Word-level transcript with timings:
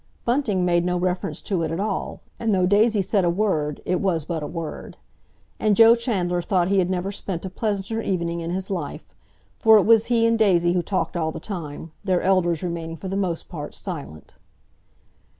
Bunting 0.25 0.65
made 0.65 0.83
no 0.83 0.97
reference 0.97 1.41
to 1.41 1.61
it 1.61 1.69
at 1.69 1.79
all, 1.79 2.21
and 2.39 2.55
though 2.55 2.65
Daisy 2.65 3.03
said 3.03 3.23
a 3.23 3.29
word, 3.29 3.83
it 3.85 4.01
was 4.01 4.25
but 4.25 4.41
a 4.41 4.47
word. 4.47 4.97
And 5.59 5.75
Joe 5.75 5.93
Chandler 5.93 6.41
thought 6.41 6.69
he 6.69 6.79
had 6.79 6.89
never 6.89 7.11
spent 7.11 7.45
a 7.45 7.51
pleasanter 7.51 8.01
evening 8.01 8.41
in 8.41 8.49
his 8.49 8.71
life—for 8.71 9.77
it 9.77 9.85
was 9.85 10.07
he 10.07 10.25
and 10.25 10.39
Daisy 10.39 10.73
who 10.73 10.81
talked 10.81 11.15
all 11.15 11.31
the 11.31 11.39
time, 11.39 11.91
their 12.03 12.23
elders 12.23 12.63
remaining 12.63 12.97
for 12.97 13.09
the 13.09 13.15
most 13.15 13.47
part 13.47 13.75
silent. 13.75 14.33